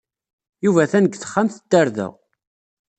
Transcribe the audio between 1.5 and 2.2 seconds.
n tarda.